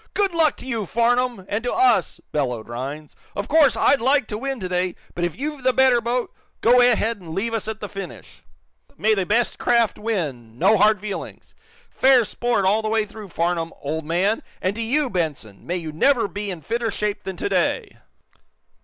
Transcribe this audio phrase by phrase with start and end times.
[0.15, 3.15] "Good luck to you, Farnum and to us!" bellowed Rhinds.
[3.35, 7.17] "Of course, I'd like to win today, but if you've the better boat, go ahead
[7.17, 8.41] and leave us at the finish.
[8.97, 11.53] May the best craft win, no hard feelings!
[11.91, 14.41] Fair sport all the way through, Farnum, old and
[14.73, 17.97] to you, Benson may you never be in fitter shape than to day!"